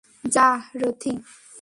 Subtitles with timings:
[0.25, 0.47] যা,
[0.75, 1.11] রথি।